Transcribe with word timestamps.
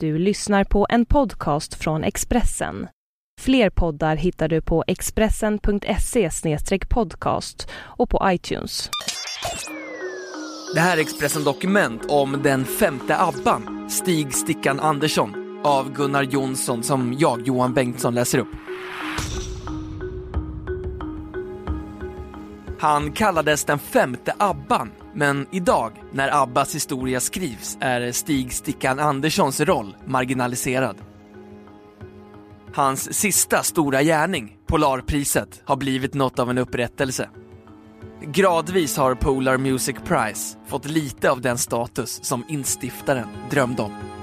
Du 0.00 0.18
lyssnar 0.18 0.64
på 0.64 0.86
en 0.90 1.06
podcast 1.06 1.74
från 1.74 2.04
Expressen. 2.04 2.88
Fler 3.40 3.70
poddar 3.70 4.16
hittar 4.16 4.48
du 4.48 4.62
på 4.62 4.84
expressen.se 4.86 6.30
podcast 6.88 7.68
och 7.74 8.10
på 8.10 8.20
iTunes. 8.24 8.90
Det 10.74 10.80
här 10.80 10.96
är 10.96 11.00
Expressen 11.00 11.44
Dokument 11.44 12.02
om 12.08 12.40
den 12.42 12.64
femte 12.64 13.16
ABBAn, 13.18 13.90
Stig 13.90 14.34
Stickan 14.34 14.80
Andersson, 14.80 15.60
av 15.64 15.92
Gunnar 15.92 16.22
Jonsson 16.22 16.82
som 16.82 17.16
jag, 17.18 17.46
Johan 17.46 17.74
Bengtsson, 17.74 18.14
läser 18.14 18.38
upp. 18.38 18.52
Han 22.86 23.12
kallades 23.12 23.64
den 23.64 23.78
femte 23.78 24.34
ABBAn, 24.38 24.90
men 25.14 25.46
idag, 25.52 25.92
när 26.12 26.42
Abbas 26.42 26.74
historia 26.74 27.20
skrivs, 27.20 27.78
är 27.80 28.12
Stig 28.12 28.52
Stickan 28.52 28.98
Anderssons 28.98 29.60
roll 29.60 29.96
marginaliserad. 30.04 30.96
Hans 32.74 33.14
sista 33.14 33.62
stora 33.62 34.02
gärning, 34.02 34.56
Polarpriset, 34.66 35.62
har 35.64 35.76
blivit 35.76 36.14
något 36.14 36.38
av 36.38 36.50
en 36.50 36.58
upprättelse. 36.58 37.28
Gradvis 38.20 38.96
har 38.96 39.14
Polar 39.14 39.58
Music 39.58 39.96
Prize 40.04 40.58
fått 40.66 40.86
lite 40.86 41.30
av 41.30 41.40
den 41.40 41.58
status 41.58 42.24
som 42.24 42.44
instiftaren 42.48 43.28
drömde 43.50 43.82
om. 43.82 44.15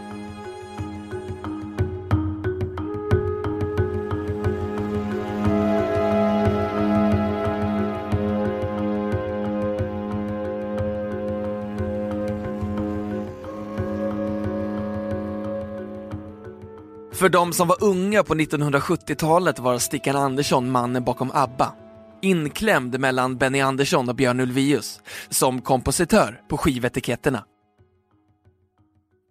För 17.24 17.30
de 17.30 17.54
som 17.54 17.68
var 17.68 17.84
unga 17.84 18.24
på 18.24 18.36
1970-talet 18.36 19.60
var 19.60 19.80
Stickan 19.80 20.16
Andersson 20.16 20.72
mannen 20.72 21.04
bakom 21.04 21.32
ABBA. 21.34 21.76
Inklämd 22.22 23.00
mellan 23.00 23.38
Benny 23.38 23.62
Andersson 23.62 24.10
och 24.10 24.16
Björn 24.16 24.40
Ulvaeus 24.40 25.02
som 25.30 25.62
kompositör 25.62 26.42
på 26.50 26.58
skivetiketterna. 26.58 27.46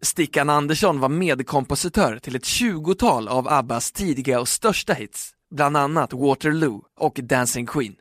Stickan 0.03 0.51
Andersson 0.51 1.01
var 1.01 1.09
medkompositör 1.09 2.19
till 2.19 2.37
ett 2.37 2.45
tjugotal 2.45 3.29
av 3.29 3.48
ABBAs 3.48 3.93
tidiga 3.93 4.41
och 4.41 4.48
största 4.48 4.93
hits, 4.93 5.31
bland 5.55 5.77
annat 5.77 6.13
Waterloo 6.13 6.83
och 7.01 7.20
Dancing 7.23 7.67
Queen. 7.67 7.95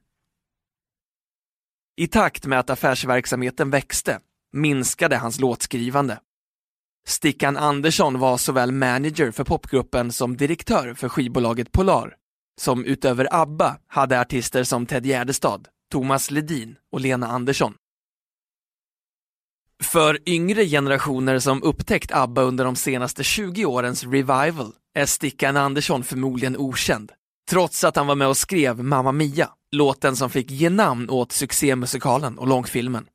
I 1.98 2.08
takt 2.08 2.46
med 2.46 2.60
att 2.60 2.70
affärsverksamheten 2.70 3.70
växte 3.70 4.20
minskade 4.54 5.18
hans 5.18 5.40
låtskrivande. 5.40 6.20
Stickan 7.08 7.58
Andersson 7.58 8.20
var 8.20 8.38
såväl 8.38 8.72
manager 8.72 9.32
för 9.32 9.44
popgruppen 9.44 10.12
som 10.12 10.38
direktör 10.38 10.94
för 10.94 11.10
skivbolaget 11.10 11.72
Polar, 11.72 12.16
som 12.62 12.86
utöver 12.86 13.28
ABBA 13.32 13.78
hade 13.88 14.22
artister 14.22 14.64
som 14.64 14.86
Ted 14.86 15.06
Gärdestad, 15.06 15.68
Thomas 15.92 16.32
Ledin 16.32 16.76
och 16.92 17.00
Lena 17.02 17.28
Andersson. 17.28 17.74
För 19.84 20.30
yngre 20.30 20.66
generationer 20.66 21.40
som 21.40 21.64
upptäckt 21.64 22.12
ABBA 22.12 22.42
under 22.42 22.66
de 22.66 22.76
senaste 22.76 23.24
20 23.24 23.66
årens 23.66 24.04
revival 24.04 24.74
är 24.96 25.06
Stickan 25.06 25.58
Andersson 25.58 26.04
förmodligen 26.04 26.58
okänd, 26.58 27.12
trots 27.50 27.84
att 27.84 27.96
han 27.96 28.08
var 28.08 28.16
med 28.16 28.28
och 28.28 28.38
skrev 28.38 28.84
Mamma 28.84 29.12
Mia, 29.12 29.50
låten 29.72 30.16
som 30.16 30.30
fick 30.30 30.52
ge 30.52 30.70
namn 30.70 31.10
åt 31.10 31.32
succémusikalen 31.32 32.38
och 32.38 32.48
långfilmen. 32.48 33.06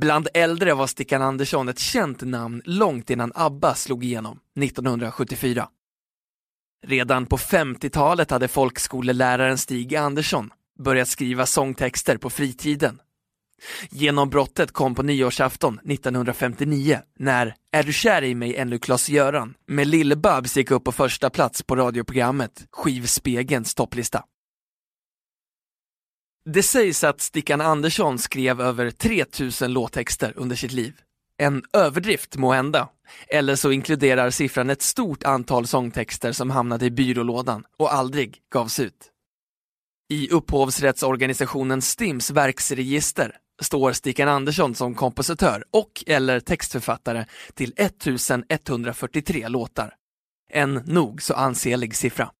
Bland 0.00 0.28
äldre 0.34 0.74
var 0.74 0.86
Stickan 0.86 1.22
Andersson 1.22 1.68
ett 1.68 1.78
känt 1.78 2.22
namn 2.22 2.62
långt 2.64 3.10
innan 3.10 3.32
ABBA 3.34 3.74
slog 3.74 4.04
igenom 4.04 4.40
1974. 4.60 5.68
Redan 6.86 7.26
på 7.26 7.36
50-talet 7.36 8.30
hade 8.30 8.48
folkskoleläraren 8.48 9.58
Stig 9.58 9.96
Andersson 9.96 10.50
börjat 10.78 11.08
skriva 11.08 11.46
sångtexter 11.46 12.16
på 12.16 12.30
fritiden. 12.30 13.00
Genombrottet 13.90 14.72
kom 14.72 14.94
på 14.94 15.02
nyårsafton 15.02 15.78
1959 15.78 17.00
när 17.18 17.54
Är 17.72 17.82
du 17.82 17.92
kär 17.92 18.24
i 18.24 18.34
mig 18.34 18.56
ännu 18.56 18.78
Klas-Göran 18.78 19.54
med 19.66 19.86
Lill-Babs 19.86 20.58
gick 20.58 20.70
upp 20.70 20.84
på 20.84 20.92
första 20.92 21.30
plats 21.30 21.62
på 21.62 21.76
radioprogrammet 21.76 22.66
Skivspegelns 22.70 23.74
topplista. 23.74 24.24
Det 26.48 26.62
sägs 26.62 27.04
att 27.04 27.20
Stickan 27.20 27.60
Andersson 27.60 28.18
skrev 28.18 28.60
över 28.60 28.90
3000 28.90 29.72
låttexter 29.72 30.32
under 30.36 30.56
sitt 30.56 30.72
liv. 30.72 30.94
En 31.38 31.62
överdrift 31.72 32.36
må 32.36 32.52
hända. 32.52 32.88
Eller 33.28 33.56
så 33.56 33.72
inkluderar 33.72 34.30
siffran 34.30 34.70
ett 34.70 34.82
stort 34.82 35.24
antal 35.24 35.66
sångtexter 35.66 36.32
som 36.32 36.50
hamnade 36.50 36.86
i 36.86 36.90
byrålådan 36.90 37.64
och 37.78 37.94
aldrig 37.94 38.38
gavs 38.52 38.80
ut. 38.80 39.10
I 40.08 40.30
upphovsrättsorganisationen 40.30 41.82
STIMs 41.82 42.30
verksregister 42.30 43.36
står 43.62 43.92
Stickan 43.92 44.28
Andersson 44.28 44.74
som 44.74 44.94
kompositör 44.94 45.64
och 45.70 46.04
eller 46.06 46.40
textförfattare 46.40 47.26
till 47.54 47.72
1143 47.76 49.48
låtar. 49.48 49.94
En 50.52 50.74
nog 50.74 51.22
så 51.22 51.34
ansenlig 51.34 51.96
siffra. 51.96 52.30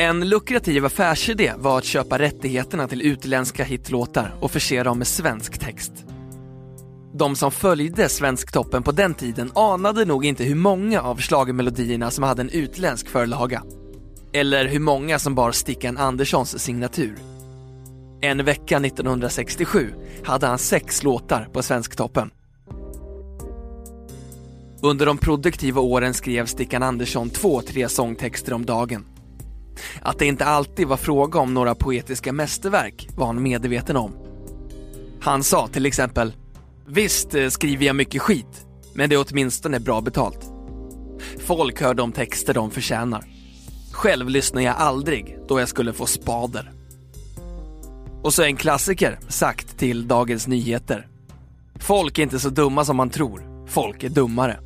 En 0.00 0.28
lukrativ 0.28 0.84
affärsidé 0.84 1.52
var 1.58 1.78
att 1.78 1.84
köpa 1.84 2.18
rättigheterna 2.18 2.88
till 2.88 3.02
utländska 3.02 3.64
hitlåtar 3.64 4.34
och 4.40 4.50
förse 4.50 4.82
dem 4.82 4.98
med 4.98 5.06
svensk 5.06 5.58
text. 5.58 5.92
De 7.14 7.36
som 7.36 7.50
följde 7.50 8.08
Svensktoppen 8.08 8.82
på 8.82 8.92
den 8.92 9.14
tiden 9.14 9.52
anade 9.54 10.04
nog 10.04 10.24
inte 10.24 10.44
hur 10.44 10.54
många 10.54 11.00
av 11.00 11.20
schlagermelodierna 11.20 12.10
som 12.10 12.24
hade 12.24 12.42
en 12.42 12.50
utländsk 12.50 13.08
förlaga. 13.08 13.62
Eller 14.32 14.68
hur 14.68 14.80
många 14.80 15.18
som 15.18 15.34
bar 15.34 15.52
Stickan 15.52 15.96
Anderssons 15.96 16.58
signatur. 16.58 17.16
En 18.20 18.44
vecka 18.44 18.76
1967 18.76 19.94
hade 20.24 20.46
han 20.46 20.58
sex 20.58 21.02
låtar 21.02 21.48
på 21.52 21.62
Svensktoppen. 21.62 22.30
Under 24.82 25.06
de 25.06 25.18
produktiva 25.18 25.80
åren 25.80 26.14
skrev 26.14 26.46
Stickan 26.46 26.82
Andersson 26.82 27.30
två, 27.30 27.62
tre 27.62 27.88
sångtexter 27.88 28.52
om 28.52 28.66
dagen. 28.66 29.04
Att 30.02 30.18
det 30.18 30.26
inte 30.26 30.44
alltid 30.44 30.86
var 30.86 30.96
fråga 30.96 31.40
om 31.40 31.54
några 31.54 31.74
poetiska 31.74 32.32
mästerverk 32.32 33.08
var 33.16 33.26
han 33.26 33.42
medveten 33.42 33.96
om. 33.96 34.12
Han 35.20 35.42
sa 35.42 35.68
till 35.68 35.86
exempel 35.86 36.32
Visst 36.86 37.34
eh, 37.34 37.48
skriver 37.48 37.86
jag 37.86 37.96
mycket 37.96 38.22
skit, 38.22 38.66
men 38.94 39.10
det 39.10 39.16
är 39.16 39.24
åtminstone 39.28 39.80
bra 39.80 40.00
betalt. 40.00 40.50
Folk 41.46 41.80
hör 41.80 41.94
de 41.94 42.12
texter 42.12 42.54
de 42.54 42.70
förtjänar. 42.70 43.24
Själv 43.92 44.28
lyssnar 44.28 44.62
jag 44.62 44.76
aldrig 44.76 45.38
då 45.48 45.60
jag 45.60 45.68
skulle 45.68 45.92
få 45.92 46.06
spader. 46.06 46.72
Och 48.22 48.34
så 48.34 48.42
en 48.42 48.56
klassiker 48.56 49.18
sagt 49.28 49.78
till 49.78 50.08
Dagens 50.08 50.46
Nyheter. 50.46 51.08
Folk 51.74 52.18
är 52.18 52.22
inte 52.22 52.38
så 52.38 52.50
dumma 52.50 52.84
som 52.84 52.96
man 52.96 53.10
tror, 53.10 53.66
folk 53.66 54.04
är 54.04 54.08
dummare. 54.08 54.60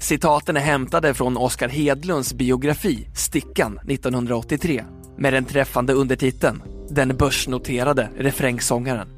Citaten 0.00 0.56
är 0.56 0.60
hämtade 0.60 1.14
från 1.14 1.36
Oskar 1.36 1.68
Hedlunds 1.68 2.34
biografi 2.34 3.08
Stickan 3.14 3.78
1983 3.88 4.84
med 5.18 5.32
den 5.32 5.44
träffande 5.44 5.92
undertiteln 5.92 6.62
Den 6.90 7.16
börsnoterade 7.16 8.10
refrängsångaren. 8.18 9.08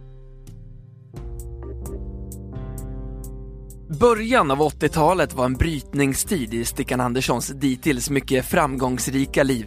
Början 4.01 4.51
av 4.51 4.59
80-talet 4.59 5.35
var 5.35 5.45
en 5.45 5.55
brytningstid 5.55 6.55
i 6.55 6.65
Stickan 6.65 7.01
Anderssons 7.01 7.49
dittills 7.49 8.11
mycket 8.11 8.45
framgångsrika 8.45 9.43
liv. 9.43 9.67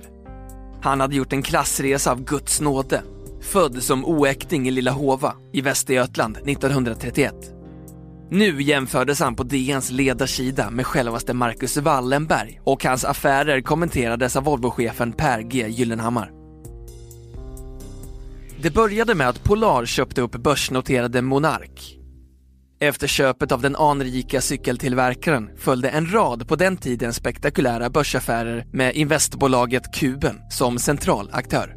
Han 0.82 1.00
hade 1.00 1.16
gjort 1.16 1.34
en 1.34 1.44
klassresa 1.44 2.12
av 2.12 2.24
Guds 2.24 2.62
nåde, 2.62 3.02
född 3.42 3.84
som 3.84 4.06
oäkting 4.06 4.68
i 4.68 4.72
Lilla 4.72 4.92
Hova 4.92 5.34
i 5.54 5.62
Västergötland 5.62 6.38
1931. 6.38 7.55
Nu 8.30 8.62
jämfördes 8.62 9.20
han 9.20 9.36
på 9.36 9.44
DNs 9.44 9.92
ledarsida 9.92 10.70
med 10.70 10.86
självaste 10.86 11.34
Marcus 11.34 11.78
Wallenberg 11.78 12.62
och 12.64 12.84
hans 12.84 13.06
affärer 13.06 13.62
kommenterades 13.62 14.36
av 14.36 14.44
Volvochefen 14.44 15.12
Per 15.12 15.42
G 15.42 15.68
Gyllenhammar. 15.68 16.32
Det 18.62 18.74
började 18.74 19.16
med 19.16 19.30
att 19.30 19.44
Polar 19.44 19.86
köpte 19.86 20.22
upp 20.22 20.32
börsnoterade 20.32 21.22
Monark. 21.22 21.98
Efter 22.80 23.08
köpet 23.08 23.52
av 23.52 23.62
den 23.62 23.76
anrika 23.76 24.42
cykeltillverkaren 24.42 25.50
följde 25.58 25.90
en 25.90 26.14
rad 26.14 26.48
på 26.48 26.56
den 26.56 26.78
tiden 26.78 27.14
spektakulära 27.14 27.90
börsaffärer 27.90 28.66
med 28.74 28.96
investbolaget 28.96 29.94
Kuben 29.94 30.42
som 30.50 30.80
central 30.80 31.30
aktör. 31.32 31.76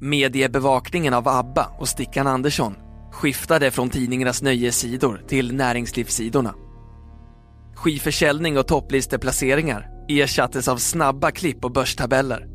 Mediebevakningen 0.00 1.14
av 1.14 1.28
ABBA 1.28 1.66
och 1.78 1.88
Stickan 1.88 2.26
Andersson 2.26 2.74
skiftade 3.14 3.70
från 3.70 3.90
tidningarnas 3.90 4.42
nöjessidor 4.42 5.22
till 5.28 5.54
näringslivssidorna. 5.54 6.54
Skivförsäljning 7.76 8.58
och 8.58 8.66
topplisteplaceringar 8.66 9.86
ersattes 10.08 10.68
av 10.68 10.76
snabba 10.76 11.30
klipp 11.30 11.64
och 11.64 11.72
börstabeller. 11.72 12.46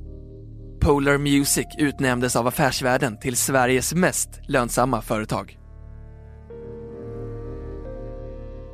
Polar 0.82 1.18
Music 1.18 1.66
utnämndes 1.78 2.36
av 2.36 2.48
Affärsvärlden 2.48 3.20
till 3.20 3.38
Sveriges 3.38 3.94
mest 3.94 4.30
lönsamma 4.48 5.02
företag. 5.02 5.60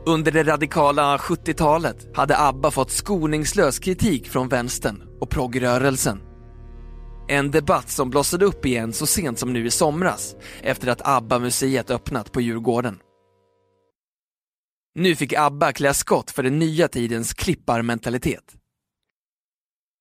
Under 0.08 0.32
det 0.32 0.44
radikala 0.44 1.18
70-talet 1.18 2.08
hade 2.16 2.38
ABBA 2.38 2.72
fått 2.72 2.92
skoningslös 2.92 3.80
kritik 3.80 4.30
från 4.30 4.48
vänstern 4.48 5.04
och 5.22 5.30
proggrörelsen. 5.30 6.25
En 7.27 7.51
debatt 7.51 7.89
som 7.89 8.10
blossade 8.10 8.45
upp 8.45 8.66
igen 8.66 8.94
så 8.94 9.06
sent 9.06 9.39
som 9.39 9.54
nu 9.54 9.66
i 9.66 9.72
somras 9.72 10.36
efter 10.62 10.88
att 10.88 11.07
ABBA-museet 11.07 11.92
öppnat 11.92 12.31
på 12.31 12.42
Djurgården. 12.42 13.00
Nu 14.95 15.16
fick 15.16 15.33
ABBA 15.33 15.74
klä 15.74 15.94
skott 15.94 16.31
för 16.31 16.44
den 16.44 16.60
nya 16.60 16.88
tidens 16.88 17.33
klipparmentalitet. 17.33 18.56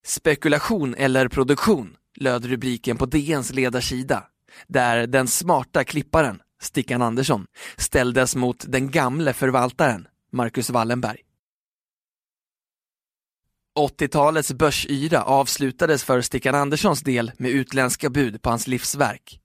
Spekulation 0.07 0.95
eller 0.95 1.29
produktion 1.29 1.97
löd 2.17 2.45
rubriken 2.45 2.97
på 2.97 3.07
DNs 3.07 3.53
ledarsida, 3.53 4.25
där 4.69 5.07
den 5.07 5.29
smarta 5.29 5.85
klipparen, 5.85 6.41
Stickan 6.63 7.03
Andersson, 7.03 7.47
ställdes 7.77 8.37
mot 8.37 8.65
den 8.69 8.91
gamle 8.91 9.33
förvaltaren, 9.33 10.09
Marcus 10.33 10.71
Wallenberg. 10.71 11.19
80-talets 13.79 14.53
börsyra 14.53 15.23
avslutades 15.23 16.05
för 16.05 16.21
Stickan 16.21 16.55
Anderssons 16.55 17.01
del 17.01 17.33
med 17.39 17.51
utländska 17.51 18.11
bud 18.11 18.43
på 18.43 18.51
hans 18.51 18.67
livsverk. 18.67 19.41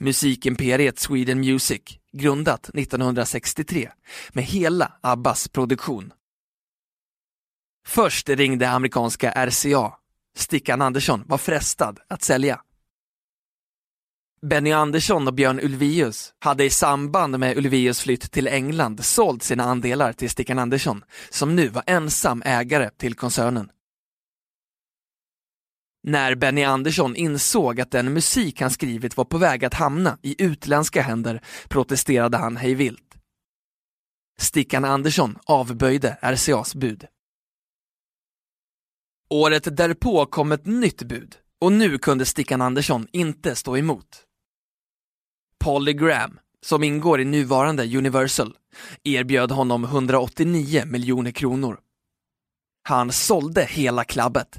Musikimperiet 0.00 0.98
Sweden 0.98 1.40
Music, 1.40 1.82
grundat 2.12 2.68
1963, 2.74 3.90
med 4.32 4.44
hela 4.44 4.92
Abbas 5.00 5.48
produktion. 5.48 6.12
Först 7.86 8.28
ringde 8.28 8.70
amerikanska 8.70 9.46
RCA. 9.46 9.92
Stickan 10.36 10.82
Andersson 10.82 11.24
var 11.26 11.38
frestad 11.38 12.00
att 12.08 12.22
sälja. 12.22 12.60
Benny 14.42 14.72
Andersson 14.72 15.28
och 15.28 15.34
Björn 15.34 15.60
Ulvaeus 15.60 16.34
hade 16.38 16.64
i 16.64 16.70
samband 16.70 17.38
med 17.38 17.56
Ulvaeus 17.56 18.00
flytt 18.00 18.32
till 18.32 18.48
England 18.48 19.04
sålt 19.04 19.42
sina 19.42 19.64
andelar 19.64 20.12
till 20.12 20.30
Stickan 20.30 20.58
Andersson, 20.58 21.04
som 21.30 21.56
nu 21.56 21.68
var 21.68 21.82
ensam 21.86 22.42
ägare 22.44 22.90
till 22.90 23.14
koncernen. 23.14 23.70
När 26.02 26.34
Benny 26.34 26.64
Andersson 26.64 27.16
insåg 27.16 27.80
att 27.80 27.90
den 27.90 28.12
musik 28.12 28.60
han 28.60 28.70
skrivit 28.70 29.16
var 29.16 29.24
på 29.24 29.38
väg 29.38 29.64
att 29.64 29.74
hamna 29.74 30.18
i 30.22 30.42
utländska 30.42 31.02
händer 31.02 31.42
protesterade 31.68 32.36
han 32.36 32.56
hejvilt. 32.56 33.14
Stickan 34.38 34.84
Andersson 34.84 35.38
avböjde 35.44 36.18
RCAs 36.22 36.74
bud. 36.74 37.06
Året 39.30 39.76
därpå 39.76 40.26
kom 40.26 40.52
ett 40.52 40.66
nytt 40.66 41.02
bud 41.02 41.36
och 41.60 41.72
nu 41.72 41.98
kunde 41.98 42.26
Stickan 42.26 42.62
Andersson 42.62 43.06
inte 43.12 43.54
stå 43.54 43.76
emot. 43.76 44.22
Polygram, 45.64 46.38
som 46.62 46.82
ingår 46.82 47.20
i 47.20 47.24
nuvarande 47.24 47.96
Universal, 47.96 48.56
erbjöd 49.04 49.50
honom 49.50 49.84
189 49.84 50.82
miljoner 50.86 51.30
kronor. 51.30 51.80
Han 52.82 53.12
sålde 53.12 53.64
hela 53.64 54.04
klabbet. 54.04 54.58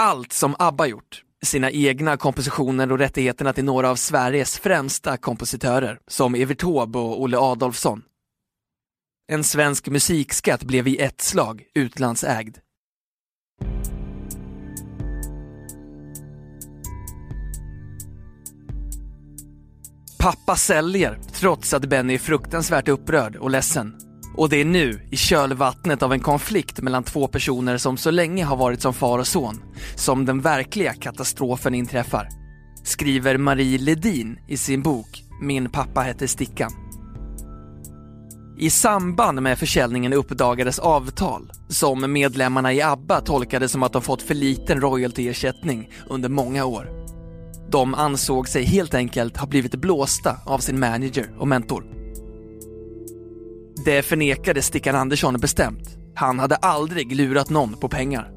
Allt 0.00 0.32
som 0.32 0.56
ABBA 0.58 0.86
gjort, 0.86 1.24
sina 1.42 1.70
egna 1.70 2.16
kompositioner 2.16 2.92
och 2.92 2.98
rättigheterna 2.98 3.52
till 3.52 3.64
några 3.64 3.90
av 3.90 3.96
Sveriges 3.96 4.58
främsta 4.58 5.16
kompositörer, 5.16 6.00
som 6.06 6.34
Evert 6.34 6.58
Taube 6.58 6.98
och 6.98 7.22
Olle 7.22 7.38
Adolfsson. 7.38 8.02
En 9.32 9.44
svensk 9.44 9.88
musikskatt 9.88 10.62
blev 10.62 10.88
i 10.88 10.98
ett 10.98 11.20
slag 11.20 11.64
utlandsägd. 11.74 12.56
Pappa 20.20 20.56
säljer, 20.56 21.18
trots 21.32 21.74
att 21.74 21.84
Benny 21.88 22.14
är 22.14 22.18
fruktansvärt 22.18 22.88
upprörd 22.88 23.36
och 23.36 23.50
ledsen. 23.50 23.94
Och 24.36 24.48
det 24.48 24.56
är 24.56 24.64
nu, 24.64 25.08
i 25.10 25.16
kölvattnet 25.16 26.02
av 26.02 26.12
en 26.12 26.20
konflikt 26.20 26.80
mellan 26.80 27.04
två 27.04 27.28
personer 27.28 27.76
som 27.76 27.96
så 27.96 28.10
länge 28.10 28.44
har 28.44 28.56
varit 28.56 28.80
som 28.80 28.94
far 28.94 29.18
och 29.18 29.26
son, 29.26 29.62
som 29.94 30.24
den 30.24 30.40
verkliga 30.40 30.92
katastrofen 30.92 31.74
inträffar. 31.74 32.28
Skriver 32.84 33.36
Marie 33.36 33.78
Ledin 33.78 34.38
i 34.48 34.56
sin 34.56 34.82
bok 34.82 35.24
Min 35.42 35.70
pappa 35.70 36.00
hette 36.00 36.28
Stickan. 36.28 36.72
I 38.58 38.70
samband 38.70 39.42
med 39.42 39.58
försäljningen 39.58 40.12
uppdagades 40.12 40.78
avtal 40.78 41.52
som 41.68 42.12
medlemmarna 42.12 42.72
i 42.72 42.82
ABBA 42.82 43.20
tolkade 43.20 43.68
som 43.68 43.82
att 43.82 43.92
de 43.92 44.02
fått 44.02 44.22
för 44.22 44.34
liten 44.34 44.80
royaltyersättning 44.80 45.90
under 46.08 46.28
många 46.28 46.64
år. 46.64 47.00
De 47.70 47.94
ansåg 47.94 48.48
sig 48.48 48.64
helt 48.64 48.94
enkelt 48.94 49.36
ha 49.36 49.46
blivit 49.46 49.74
blåsta 49.74 50.36
av 50.46 50.58
sin 50.58 50.80
manager 50.80 51.30
och 51.38 51.48
mentor. 51.48 51.84
Det 53.84 54.02
förnekade 54.02 54.62
Stickan 54.62 54.96
Andersson 54.96 55.40
bestämt. 55.40 55.96
Han 56.14 56.38
hade 56.38 56.56
aldrig 56.56 57.16
lurat 57.16 57.50
någon 57.50 57.74
på 57.74 57.88
pengar. 57.88 58.30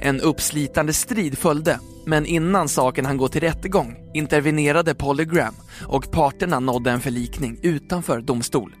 En 0.00 0.20
uppslitande 0.20 0.92
strid 0.92 1.38
följde, 1.38 1.80
men 2.06 2.26
innan 2.26 2.68
saken 2.68 3.06
hann 3.06 3.16
gå 3.16 3.28
till 3.28 3.40
rättegång 3.40 3.96
intervenerade 4.14 4.94
Polygram 4.94 5.54
och 5.86 6.10
parterna 6.10 6.60
nådde 6.60 6.90
en 6.90 7.00
förlikning 7.00 7.58
utanför 7.62 8.20
domstol. 8.20 8.74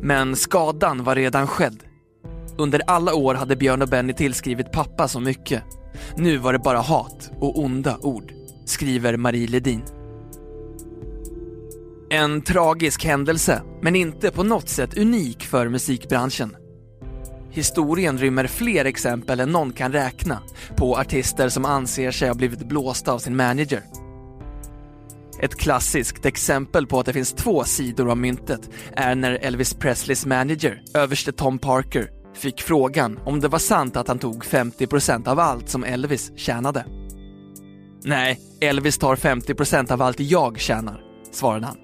Men 0.00 0.36
skadan 0.36 1.04
var 1.04 1.14
redan 1.14 1.46
skedd. 1.46 1.82
Under 2.58 2.82
alla 2.86 3.14
år 3.14 3.34
hade 3.34 3.56
Björn 3.56 3.82
och 3.82 3.88
Benny 3.88 4.12
tillskrivit 4.12 4.72
pappa 4.72 5.08
så 5.08 5.20
mycket 5.20 5.62
nu 6.16 6.36
var 6.36 6.52
det 6.52 6.58
bara 6.58 6.78
hat 6.78 7.30
och 7.40 7.58
onda 7.58 7.98
ord, 8.02 8.32
skriver 8.64 9.16
Marie 9.16 9.48
Ledin. 9.48 9.82
En 12.10 12.42
tragisk 12.42 13.04
händelse, 13.04 13.62
men 13.82 13.96
inte 13.96 14.30
på 14.30 14.42
något 14.42 14.68
sätt 14.68 14.98
unik 14.98 15.46
för 15.46 15.68
musikbranschen. 15.68 16.56
Historien 17.50 18.18
rymmer 18.18 18.46
fler 18.46 18.84
exempel 18.84 19.40
än 19.40 19.52
någon 19.52 19.72
kan 19.72 19.92
räkna 19.92 20.42
på 20.76 20.96
artister 20.96 21.48
som 21.48 21.64
anser 21.64 22.10
sig 22.10 22.28
ha 22.28 22.34
blivit 22.34 22.68
blåsta 22.68 23.12
av 23.12 23.18
sin 23.18 23.36
manager. 23.36 23.82
Ett 25.40 25.54
klassiskt 25.54 26.26
exempel 26.26 26.86
på 26.86 27.00
att 27.00 27.06
det 27.06 27.12
finns 27.12 27.32
två 27.32 27.64
sidor 27.64 28.10
av 28.10 28.16
myntet 28.16 28.70
är 28.96 29.14
när 29.14 29.32
Elvis 29.32 29.74
Presleys 29.74 30.26
manager, 30.26 30.82
överste 30.94 31.32
Tom 31.32 31.58
Parker, 31.58 32.10
fick 32.36 32.62
frågan 32.62 33.18
om 33.24 33.40
det 33.40 33.48
var 33.48 33.58
sant 33.58 33.96
att 33.96 34.08
han 34.08 34.18
tog 34.18 34.44
50% 34.44 35.28
av 35.28 35.40
allt 35.40 35.68
som 35.68 35.84
Elvis 35.84 36.32
tjänade. 36.36 36.84
Nej, 38.04 38.40
Elvis 38.60 38.98
tar 38.98 39.16
50% 39.16 39.92
av 39.92 40.02
allt 40.02 40.20
jag 40.20 40.60
tjänar, 40.60 41.00
svarade 41.32 41.66
han. 41.66 41.76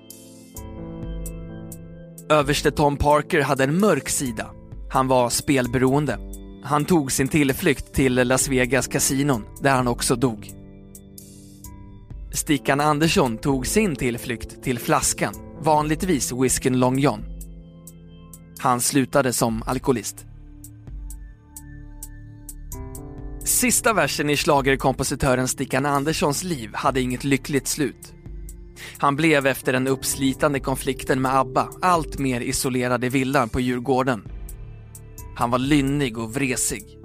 Överste 2.29 2.71
Tom 2.71 2.97
Parker 2.97 3.41
hade 3.41 3.65
en 3.65 3.81
mörk 3.81 4.09
sida. 4.09 4.51
Han 4.91 5.09
var 5.09 5.31
spelberoende. 5.31 6.19
Han 6.65 6.85
tog 6.85 7.13
sin 7.13 7.29
tillflykt 7.29 7.93
till 7.95 8.15
Las 8.15 8.49
Vegas 8.49 8.87
kasinon, 8.87 9.45
där 9.61 9.71
han 9.71 9.89
också 9.89 10.17
dog. 10.17 10.51
Stickan 12.33 12.81
Andersson 12.81 13.39
tog 13.39 13.67
sin 13.67 13.97
tillflykt 13.97 14.63
till 14.63 14.79
flaskan, 14.79 15.35
vanligtvis 15.61 16.33
whiskyn 16.33 16.79
Long 16.79 16.99
John. 16.99 17.25
Han 18.59 18.81
slutade 18.81 19.33
som 19.33 19.63
alkoholist. 19.67 20.27
Sista 23.63 23.93
versen 23.93 24.31
i 24.31 24.37
slagerkompositören 24.37 25.49
Stickan 25.49 25.87
Anderssons 25.87 26.45
liv 26.45 26.71
hade 26.75 27.01
inget 27.01 27.25
lyckligt 27.25 27.69
slut. 27.69 28.15
Han 28.99 29.17
blev 29.17 29.47
efter 29.47 29.73
den 29.73 29.87
uppslitande 29.87 30.61
konflikten 30.61 31.23
med 31.23 31.35
ABBA 31.35 31.69
allt 31.83 32.19
mer 32.19 32.41
isolerad 32.41 33.05
i 33.05 33.09
villan 33.09 33.49
på 33.49 33.61
Djurgården. 33.61 34.29
Han 35.37 35.51
var 35.51 35.59
lynnig 35.59 36.19
och 36.19 36.35
vresig. 36.35 36.99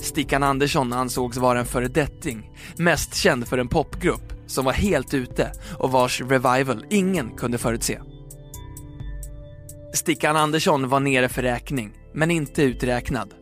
Stickan 0.00 0.42
Andersson 0.42 0.92
ansågs 0.92 1.36
vara 1.36 1.58
en 1.58 1.66
föredetting, 1.66 2.50
mest 2.76 3.14
känd 3.14 3.48
för 3.48 3.58
en 3.58 3.68
popgrupp 3.68 4.32
som 4.46 4.64
var 4.64 4.72
helt 4.72 5.14
ute 5.14 5.52
och 5.78 5.92
vars 5.92 6.20
revival 6.20 6.84
ingen 6.90 7.36
kunde 7.36 7.58
förutse. 7.58 8.00
Stickan 9.94 10.36
Andersson 10.36 10.88
var 10.88 11.00
nere 11.00 11.28
för 11.28 11.42
räkning, 11.42 11.92
men 12.14 12.30
inte 12.30 12.62
uträknad. 12.62 13.39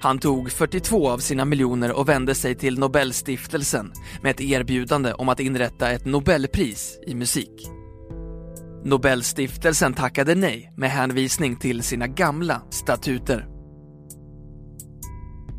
Han 0.00 0.18
tog 0.18 0.52
42 0.52 1.10
av 1.10 1.18
sina 1.18 1.44
miljoner 1.44 1.92
och 1.92 2.08
vände 2.08 2.34
sig 2.34 2.54
till 2.54 2.78
Nobelstiftelsen 2.78 3.92
med 4.22 4.30
ett 4.30 4.40
erbjudande 4.40 5.12
om 5.12 5.28
att 5.28 5.40
inrätta 5.40 5.90
ett 5.90 6.04
Nobelpris 6.04 6.98
i 7.06 7.14
musik. 7.14 7.68
Nobelstiftelsen 8.84 9.94
tackade 9.94 10.34
nej 10.34 10.72
med 10.76 10.90
hänvisning 10.90 11.56
till 11.56 11.82
sina 11.82 12.06
gamla 12.06 12.62
statuter. 12.70 13.46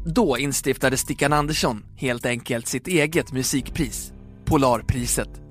Då 0.06 0.38
instiftade 0.38 0.98
Stickan 0.98 1.34
Andersson 1.34 1.86
helt 1.96 2.26
enkelt 2.26 2.68
sitt 2.68 2.88
eget 2.88 3.32
musikpris, 3.32 4.14
Polarpriset. 4.46 5.43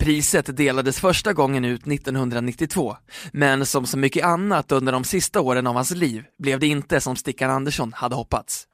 Priset 0.00 0.56
delades 0.56 1.00
första 1.00 1.32
gången 1.32 1.64
ut 1.64 1.86
1992, 1.86 2.96
men 3.32 3.66
som 3.66 3.86
så 3.86 3.98
mycket 3.98 4.24
annat 4.24 4.72
under 4.72 4.92
de 4.92 5.04
sista 5.04 5.40
åren 5.40 5.66
av 5.66 5.74
hans 5.74 5.90
liv 5.90 6.24
blev 6.38 6.60
det 6.60 6.66
inte 6.66 7.00
som 7.00 7.16
Stickan 7.16 7.50
Andersson 7.50 7.92
hade 7.92 8.14
hoppats. 8.14 8.68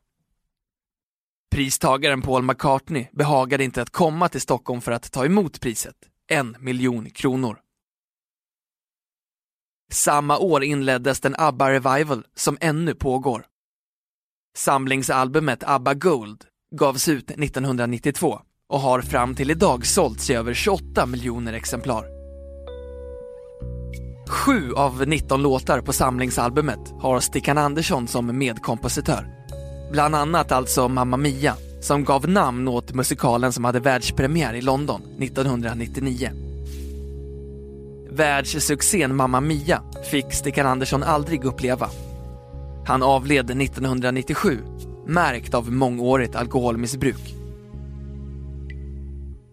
Pristagaren 1.50 2.23
Paul 2.23 2.42
McCartney 2.42 3.09
behagade 3.12 3.64
inte 3.64 3.83
att 3.83 3.90
komma 3.90 4.28
till 4.28 4.40
Stockholm 4.40 4.80
för 4.80 4.92
att 4.92 5.12
ta 5.12 5.25
emot 5.25 5.61
priset, 5.61 5.97
en 6.28 6.56
miljon 6.61 7.11
kronor. 7.11 7.59
Samma 9.92 10.38
år 10.38 10.64
inleddes 10.64 11.21
den 11.21 11.35
ABBA 11.38 11.71
Revival 11.71 12.26
som 12.35 12.59
ännu 12.61 12.95
pågår. 12.95 13.47
Samlingsalbumet 14.56 15.64
ABBA 15.64 15.95
Gold 15.95 16.45
gavs 16.71 17.09
ut 17.09 17.30
1992 17.30 18.40
och 18.68 18.80
har 18.80 19.00
fram 19.00 19.35
till 19.35 19.50
idag 19.50 19.87
sålts 19.87 20.30
i 20.30 20.35
över 20.35 20.54
28 20.54 21.06
miljoner 21.06 21.52
exemplar. 21.52 22.06
Sju 24.28 24.73
av 24.75 25.08
19 25.08 25.42
låtar 25.42 25.80
på 25.80 25.92
samlingsalbumet 25.92 26.94
har 27.00 27.20
Stickan 27.20 27.58
Andersson 27.58 28.08
som 28.08 28.38
medkompositör. 28.38 29.26
Bland 29.92 30.14
annat 30.14 30.52
alltså 30.52 30.88
Mamma 30.88 31.16
Mia, 31.16 31.54
som 31.80 32.04
gav 32.04 32.28
namn 32.28 32.68
åt 32.68 32.94
musikalen 32.94 33.52
som 33.52 33.64
hade 33.64 33.80
världspremiär 33.80 34.54
i 34.54 34.61
London 34.61 35.02
1999. 35.20 36.30
Världssuccén 38.11 39.16
Mamma 39.16 39.40
Mia 39.40 39.82
fick 40.11 40.32
Stickan 40.32 40.66
Andersson 40.66 41.02
aldrig 41.02 41.44
uppleva. 41.44 41.90
Han 42.87 43.02
avled 43.02 43.50
1997, 43.50 44.58
märkt 45.06 45.54
av 45.54 45.73
mångårigt 45.73 46.37
alkoholmissbruk. 46.37 47.36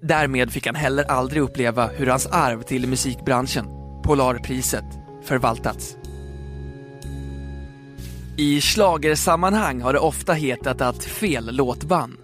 Därmed 0.05 0.51
fick 0.51 0.65
han 0.65 0.75
heller 0.75 1.03
aldrig 1.03 1.41
uppleva 1.41 1.88
hur 1.88 2.07
hans 2.07 2.27
arv 2.27 2.62
till 2.62 2.88
musikbranschen, 2.88 3.65
Polarpriset, 4.03 4.86
förvaltats. 5.24 5.98
I 8.38 8.62
slagersammanhang 8.62 9.81
har 9.81 9.93
det 9.93 10.00
ofta 10.00 10.33
hetat 10.33 10.81
att 10.81 11.03
fel 11.03 11.50
låt 11.51 11.83
vann. 11.83 12.17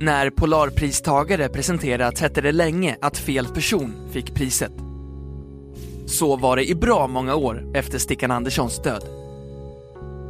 När 0.00 0.30
Polarpristagare 0.30 1.48
presenterats 1.48 2.20
hette 2.20 2.40
det 2.40 2.52
länge 2.52 2.96
att 3.00 3.18
fel 3.18 3.46
person 3.46 3.94
fick 4.12 4.34
priset. 4.34 4.72
Så 6.06 6.36
var 6.36 6.56
det 6.56 6.70
i 6.70 6.74
bra 6.74 7.06
många 7.06 7.34
år 7.34 7.76
efter 7.76 7.98
Stickan 7.98 8.30
Anderssons 8.30 8.82
död. 8.82 9.04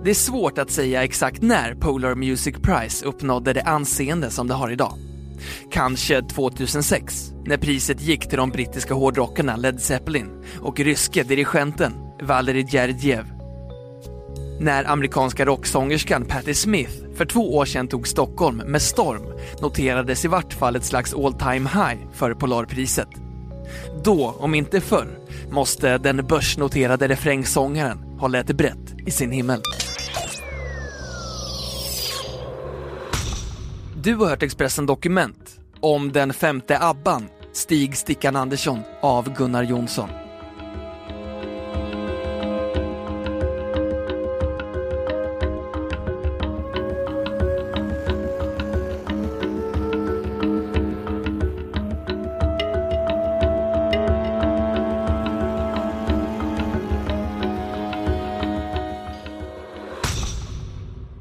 Det 0.04 0.11
är 0.11 0.14
svårt 0.14 0.58
att 0.58 0.70
säga 0.70 1.04
exakt 1.04 1.42
när 1.42 1.75
Polar 1.75 2.14
Music 2.14 2.56
Prize 2.62 3.06
uppnådde 3.06 3.52
det 3.52 3.62
anseende 3.62 4.30
som 4.30 4.49
det 4.49 4.54
har 4.54 4.70
idag. 4.70 5.13
Kanske 5.71 6.23
2006, 6.23 7.33
när 7.47 7.57
priset 7.57 8.03
gick 8.03 8.29
till 8.29 8.38
de 8.38 8.50
brittiska 8.50 8.95
hårdrockarna 8.95 9.57
Led 9.57 9.81
Zeppelin 9.81 10.45
och 10.61 10.81
ryske 10.81 11.23
dirigenten 11.23 11.93
Valerij 12.23 12.67
Gergiev. 12.71 13.25
När 14.61 14.91
amerikanska 14.91 15.45
rocksångerskan 15.45 16.25
Patti 16.25 16.55
Smith 16.55 16.93
för 17.14 17.25
två 17.25 17.57
år 17.57 17.64
sedan 17.64 17.88
tog 17.88 18.09
Stockholm 18.09 18.57
med 18.57 18.83
storm 18.83 19.23
noterades 19.61 20.25
i 20.25 20.29
vart 20.29 20.53
fall 20.53 20.76
ett 20.76 20.85
slags 20.85 21.14
all 21.14 21.33
time 21.33 21.71
high 21.71 21.99
för 22.12 22.35
Polarpriset. 22.35 23.09
Då, 24.05 24.37
om 24.38 24.55
inte 24.55 24.81
förr, 24.81 25.19
måste 25.50 25.99
den 25.99 26.26
börsnoterade 26.26 27.09
refrängsångaren 27.09 27.99
hålla 28.19 28.38
ett 28.38 28.57
brett 28.57 28.95
i 29.07 29.11
sin 29.11 29.33
himmel. 29.33 29.61
Du 34.04 34.14
har 34.14 34.26
hört 34.26 34.42
Expressen 34.42 34.87
Dokument 34.87 35.61
om 35.80 36.12
den 36.12 36.32
femte 36.32 36.78
Abban, 36.80 37.28
Stig 37.52 37.96
Stickan 37.96 38.37
Andersson 38.37 38.80
av 39.00 39.34
Gunnar 39.34 39.62
Jonsson. 39.62 40.24